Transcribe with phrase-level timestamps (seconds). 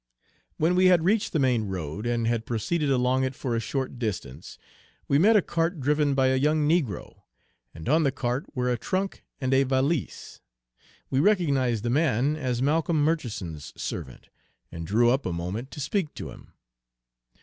[0.57, 3.99] When we had reached the main road and had proceeded along it for a short
[3.99, 4.57] distance,
[5.07, 7.21] we met a cart driven by a young negro,
[7.71, 10.41] and on the cart were a trunk and a valise.
[11.11, 14.29] We recognized the man as Malcolm Murchison's servant,
[14.71, 16.53] and drew up a moment to speak to him.